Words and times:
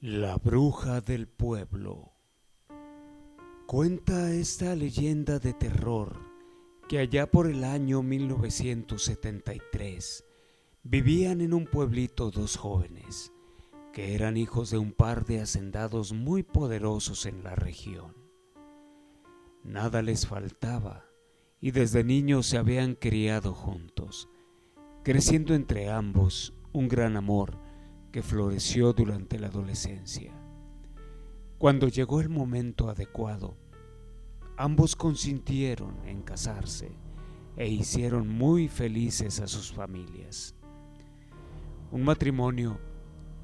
La 0.00 0.36
bruja 0.36 1.00
del 1.00 1.26
pueblo. 1.26 2.12
Cuenta 3.66 4.30
esta 4.30 4.76
leyenda 4.76 5.40
de 5.40 5.54
terror 5.54 6.20
que 6.88 7.00
allá 7.00 7.28
por 7.28 7.48
el 7.48 7.64
año 7.64 8.04
1973 8.04 10.24
vivían 10.84 11.40
en 11.40 11.52
un 11.52 11.66
pueblito 11.66 12.30
dos 12.30 12.56
jóvenes 12.56 13.32
que 13.92 14.14
eran 14.14 14.36
hijos 14.36 14.70
de 14.70 14.78
un 14.78 14.92
par 14.92 15.24
de 15.24 15.40
hacendados 15.40 16.12
muy 16.12 16.44
poderosos 16.44 17.26
en 17.26 17.42
la 17.42 17.56
región. 17.56 18.14
Nada 19.64 20.00
les 20.02 20.28
faltaba 20.28 21.06
y 21.60 21.72
desde 21.72 22.04
niños 22.04 22.46
se 22.46 22.56
habían 22.56 22.94
criado 22.94 23.52
juntos, 23.52 24.28
creciendo 25.02 25.56
entre 25.56 25.90
ambos 25.90 26.54
un 26.72 26.86
gran 26.86 27.16
amor 27.16 27.66
que 28.10 28.22
floreció 28.22 28.92
durante 28.92 29.38
la 29.38 29.48
adolescencia. 29.48 30.32
Cuando 31.58 31.88
llegó 31.88 32.20
el 32.20 32.28
momento 32.28 32.88
adecuado, 32.88 33.56
ambos 34.56 34.96
consintieron 34.96 35.96
en 36.06 36.22
casarse 36.22 36.92
e 37.56 37.68
hicieron 37.68 38.28
muy 38.28 38.68
felices 38.68 39.40
a 39.40 39.48
sus 39.48 39.72
familias. 39.72 40.54
Un 41.90 42.04
matrimonio 42.04 42.78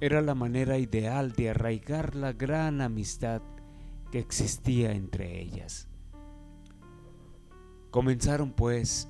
era 0.00 0.20
la 0.20 0.34
manera 0.34 0.78
ideal 0.78 1.32
de 1.32 1.50
arraigar 1.50 2.14
la 2.14 2.32
gran 2.32 2.80
amistad 2.80 3.40
que 4.10 4.18
existía 4.18 4.92
entre 4.92 5.40
ellas. 5.40 5.88
Comenzaron 7.90 8.52
pues 8.52 9.08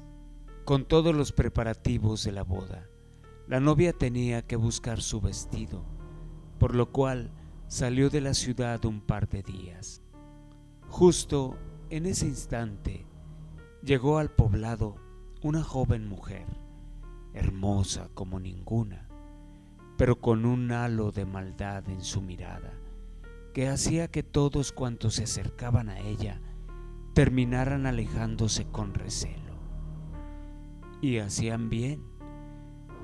con 0.65 0.85
todos 0.85 1.15
los 1.15 1.33
preparativos 1.33 2.25
de 2.25 2.33
la 2.33 2.45
boda 2.45 2.89
la 3.47 3.61
novia 3.61 3.93
tenía 3.93 4.43
que 4.43 4.57
buscar 4.57 5.01
su 5.01 5.21
vestido, 5.21 5.85
por 6.59 6.75
lo 6.75 6.93
cual 6.93 7.33
salió 7.67 8.11
de 8.11 8.21
la 8.21 8.35
ciudad 8.35 8.85
un 8.85 9.01
par 9.01 9.29
de 9.29 9.43
días. 9.43 10.03
Justo 10.89 11.57
en 11.91 12.07
ese 12.07 12.27
instante 12.27 13.07
llegó 13.83 14.19
al 14.19 14.31
poblado 14.31 14.97
una 15.43 15.63
joven 15.63 16.07
mujer, 16.07 16.47
hermosa 17.35 18.09
como 18.15 18.39
ninguna, 18.39 19.09
pero 19.97 20.21
con 20.21 20.45
un 20.45 20.71
halo 20.73 21.13
de 21.13 21.25
maldad 21.25 21.89
en 21.89 22.03
su 22.03 22.23
mirada, 22.23 22.73
que 23.53 23.69
hacía 23.69 24.09
que 24.09 24.23
todos 24.23 24.73
cuantos 24.73 25.15
se 25.15 25.25
acercaban 25.25 25.89
a 25.89 25.99
ella 25.99 26.41
terminaran 27.15 27.87
alejándose 27.87 28.67
con 28.67 28.95
recelo. 28.95 29.53
Y 31.01 31.19
hacían 31.19 31.69
bien, 31.69 32.03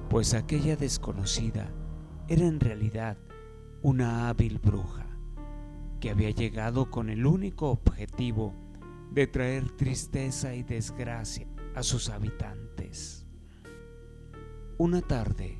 pues 0.08 0.34
aquella 0.34 0.76
desconocida 0.76 1.70
era 2.28 2.46
en 2.46 2.60
realidad 2.60 3.18
una 3.82 4.28
hábil 4.28 4.58
bruja 4.58 5.06
que 6.00 6.10
había 6.10 6.30
llegado 6.30 6.90
con 6.90 7.10
el 7.10 7.26
único 7.26 7.70
objetivo 7.70 8.54
de 9.10 9.26
traer 9.26 9.70
tristeza 9.72 10.54
y 10.54 10.62
desgracia 10.62 11.46
a 11.74 11.82
sus 11.82 12.08
habitantes. 12.08 13.26
Una 14.78 15.00
tarde, 15.00 15.58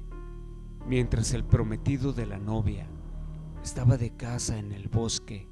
mientras 0.87 1.33
el 1.35 1.45
prometido 1.45 2.13
de 2.13 2.27
la 2.27 2.39
novia 2.39 2.89
estaba 3.63 3.97
de 3.97 4.17
casa 4.17 4.59
en 4.59 4.73
el 4.73 4.89
bosque, 4.89 5.49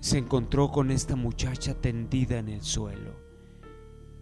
se 0.00 0.18
encontró 0.18 0.70
con 0.70 0.90
esta 0.90 1.16
muchacha 1.16 1.74
tendida 1.74 2.38
en 2.38 2.48
el 2.48 2.62
suelo. 2.62 3.14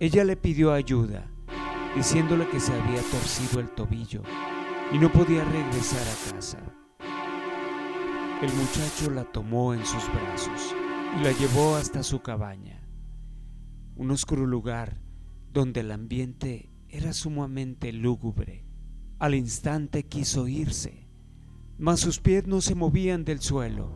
Ella 0.01 0.25
le 0.25 0.37
pidió 0.37 0.73
ayuda 0.73 1.31
diciéndole 1.97 2.49
que 2.49 2.61
se 2.61 2.73
había 2.73 3.03
torcido 3.03 3.61
el 3.61 3.69
tobillo 3.71 4.23
y 4.93 4.99
no 4.99 5.13
podía 5.13 5.45
regresar 5.45 6.03
a 6.03 6.33
casa. 6.33 6.59
El 8.43 8.53
muchacho 8.55 9.11
la 9.11 9.25
tomó 9.25 9.75
en 9.75 9.85
sus 9.85 10.03
brazos 10.13 10.75
y 11.19 11.23
la 11.23 11.33
llevó 11.33 11.77
hasta 11.77 12.03
su 12.03 12.21
cabaña, 12.21 12.89
un 13.97 14.11
oscuro 14.11 14.47
lugar 14.47 15.01
donde 15.53 15.81
el 15.81 15.93
ambiente 15.93 16.71
era 16.89 17.13
sumamente 17.13 17.93
lúgubre. 17.93 18.67
Al 19.19 19.35
instante 19.35 20.05
quiso 20.07 20.49
irse, 20.49 21.09
mas 21.79 22.01
sus 22.01 22.19
pies 22.19 22.47
no 22.47 22.61
se 22.61 22.75
movían 22.75 23.25
del 23.25 23.41
suelo. 23.41 23.93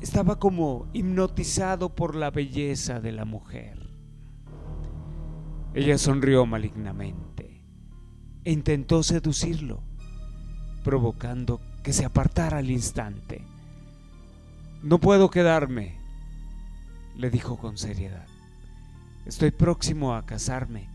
Estaba 0.00 0.38
como 0.38 0.88
hipnotizado 0.92 1.94
por 1.94 2.14
la 2.14 2.30
belleza 2.30 3.00
de 3.00 3.12
la 3.12 3.24
mujer. 3.24 3.81
Ella 5.74 5.96
sonrió 5.96 6.44
malignamente 6.44 7.64
e 8.44 8.52
intentó 8.52 9.02
seducirlo, 9.02 9.82
provocando 10.84 11.62
que 11.82 11.94
se 11.94 12.04
apartara 12.04 12.58
al 12.58 12.70
instante. 12.70 13.42
No 14.82 14.98
puedo 14.98 15.30
quedarme, 15.30 15.98
le 17.16 17.30
dijo 17.30 17.56
con 17.56 17.78
seriedad. 17.78 18.26
Estoy 19.24 19.50
próximo 19.50 20.14
a 20.14 20.26
casarme 20.26 20.90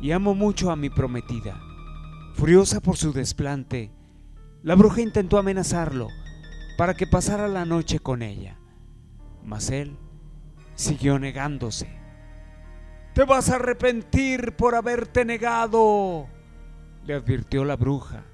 y 0.00 0.12
amo 0.12 0.34
mucho 0.34 0.70
a 0.70 0.76
mi 0.76 0.88
prometida. 0.88 1.60
Furiosa 2.34 2.80
por 2.80 2.96
su 2.96 3.12
desplante, 3.12 3.90
la 4.62 4.74
bruja 4.74 5.02
intentó 5.02 5.36
amenazarlo 5.36 6.08
para 6.78 6.94
que 6.94 7.06
pasara 7.06 7.46
la 7.46 7.66
noche 7.66 7.98
con 7.98 8.22
ella, 8.22 8.56
mas 9.44 9.68
él 9.70 9.98
siguió 10.76 11.18
negándose. 11.18 12.03
Te 13.14 13.22
vas 13.22 13.48
a 13.48 13.56
arrepentir 13.56 14.56
por 14.56 14.74
haberte 14.74 15.24
negado, 15.24 16.26
le 17.06 17.14
advirtió 17.14 17.64
la 17.64 17.76
bruja, 17.76 18.24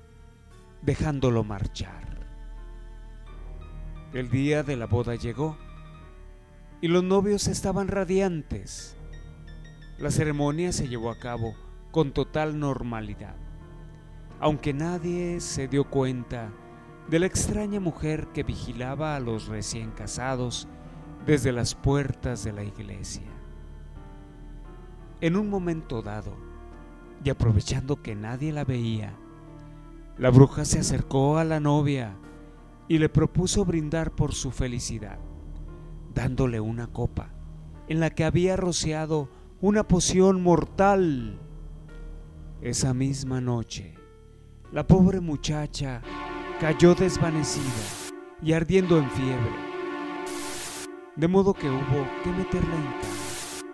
dejándolo 0.80 1.44
marchar. 1.44 2.18
El 4.14 4.30
día 4.30 4.62
de 4.62 4.76
la 4.76 4.86
boda 4.86 5.16
llegó 5.16 5.58
y 6.80 6.88
los 6.88 7.04
novios 7.04 7.46
estaban 7.46 7.88
radiantes. 7.88 8.96
La 9.98 10.10
ceremonia 10.10 10.72
se 10.72 10.88
llevó 10.88 11.10
a 11.10 11.19
cabo 11.19 11.54
con 11.90 12.12
total 12.12 12.58
normalidad, 12.58 13.36
aunque 14.40 14.72
nadie 14.72 15.40
se 15.40 15.69
dio 15.69 15.90
cuenta 15.90 16.50
de 17.10 17.19
la 17.19 17.26
extraña 17.26 17.80
mujer 17.80 18.28
que 18.28 18.44
vigilaba 18.44 19.14
a 19.14 19.20
los 19.20 19.46
recién 19.46 19.90
casados 19.90 20.69
desde 21.26 21.52
las 21.52 21.74
puertas 21.74 22.44
de 22.44 22.52
la 22.52 22.64
iglesia. 22.64 23.39
En 25.22 25.36
un 25.36 25.50
momento 25.50 26.00
dado, 26.00 26.32
y 27.22 27.28
aprovechando 27.28 28.00
que 28.00 28.14
nadie 28.14 28.53
la 28.53 28.64
veía, 28.64 29.14
la 30.16 30.31
bruja 30.31 30.64
se 30.64 30.78
acercó 30.78 31.36
a 31.36 31.44
la 31.44 31.60
novia 31.60 32.16
y 32.88 32.97
le 32.97 33.10
propuso 33.10 33.66
brindar 33.66 34.12
por 34.12 34.32
su 34.32 34.50
felicidad, 34.50 35.19
dándole 36.14 36.58
una 36.60 36.86
copa 36.86 37.34
en 37.86 38.00
la 38.00 38.10
que 38.10 38.25
había 38.25 38.56
rociado 38.56 39.28
una 39.60 39.86
poción 39.86 40.42
mortal. 40.42 41.38
Esa 42.62 42.94
misma 42.94 43.42
noche, 43.42 43.97
la 44.72 44.87
pobre 44.87 45.20
muchacha 45.20 46.00
cayó 46.60 46.94
desvanecida 46.94 48.10
y 48.42 48.54
ardiendo 48.54 48.97
en 48.97 49.10
fiebre, 49.10 49.52
de 51.14 51.28
modo 51.28 51.52
que 51.52 51.69
hubo 51.69 52.06
que 52.25 52.31
meterla 52.31 52.75
en 52.75 52.84
cama. 52.84 53.64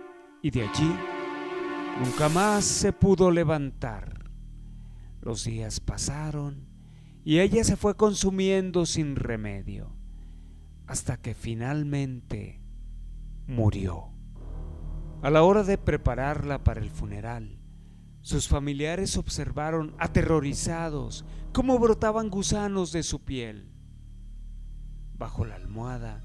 Y 0.43 0.51
de 0.51 0.63
allí 0.63 0.97
Nunca 1.99 2.29
más 2.29 2.65
se 2.65 2.93
pudo 2.93 3.31
levantar. 3.31 4.31
Los 5.23 5.45
días 5.45 5.81
pasaron 5.81 6.69
y 7.25 7.41
ella 7.41 7.65
se 7.65 7.77
fue 7.77 7.97
consumiendo 7.97 8.85
sin 8.85 9.17
remedio, 9.17 9.97
hasta 10.87 11.17
que 11.17 11.35
finalmente 11.35 12.61
murió. 13.47 14.11
A 15.23 15.31
la 15.31 15.43
hora 15.43 15.63
de 15.63 15.79
prepararla 15.79 16.63
para 16.63 16.81
el 16.81 16.91
funeral, 16.91 17.59
sus 18.21 18.47
familiares 18.47 19.17
observaron 19.17 19.95
aterrorizados 19.99 21.25
cómo 21.53 21.79
brotaban 21.79 22.29
gusanos 22.29 22.93
de 22.93 23.03
su 23.05 23.25
piel. 23.25 23.71
Bajo 25.17 25.47
la 25.47 25.55
almohada, 25.55 26.23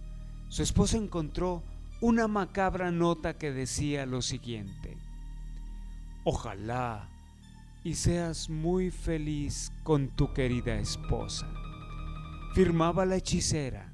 su 0.50 0.64
esposa 0.64 0.98
encontró 0.98 1.64
una 2.02 2.28
macabra 2.28 2.92
nota 2.92 3.38
que 3.38 3.54
decía 3.54 4.06
lo 4.06 4.22
siguiente. 4.22 4.91
Ojalá 6.24 7.10
y 7.84 7.96
seas 7.96 8.48
muy 8.48 8.92
feliz 8.92 9.74
con 9.82 10.10
tu 10.10 10.34
querida 10.34 10.76
esposa. 10.76 11.48
Firmaba 12.54 13.06
la 13.06 13.16
hechicera. 13.16 13.92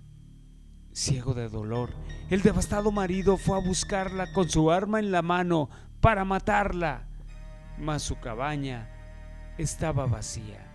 Ciego 0.92 1.34
de 1.34 1.48
dolor, 1.48 1.92
el 2.30 2.42
devastado 2.42 2.92
marido 2.92 3.38
fue 3.38 3.58
a 3.58 3.66
buscarla 3.66 4.34
con 4.34 4.50
su 4.50 4.72
arma 4.72 5.00
en 5.00 5.12
la 5.12 5.22
mano 5.22 5.70
para 6.02 6.26
matarla, 6.26 7.08
mas 7.78 8.02
su 8.02 8.20
cabaña 8.20 8.90
estaba 9.58 10.06
vacía. 10.06 10.66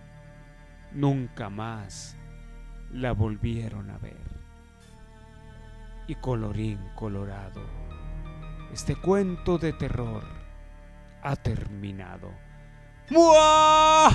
Nunca 0.91 1.51
más 1.51 2.15
la 2.91 3.11
volvieron 3.11 3.91
a 3.91 3.99
ver. 3.99 4.41
Y 6.07 6.15
colorín 6.15 6.79
colorado, 6.95 7.61
este 8.71 8.95
cuento 8.95 9.59
de 9.59 9.73
terror 9.73 10.42
ha 11.23 11.35
terminado. 11.35 12.31
¡Muahahaha! 13.09 14.13